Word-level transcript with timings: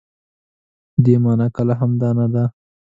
دې 1.03 1.15
مانا 1.23 1.47
کله 1.57 1.73
هم 1.79 1.91
دا 2.01 2.09
نه 2.17 2.27
ده. 2.33 2.43